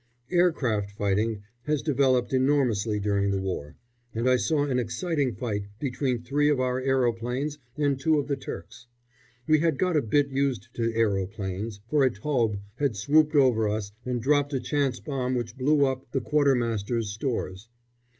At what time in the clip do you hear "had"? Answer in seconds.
9.59-9.77, 12.77-12.95